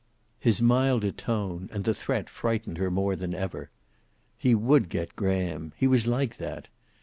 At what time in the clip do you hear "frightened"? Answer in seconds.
2.27-2.79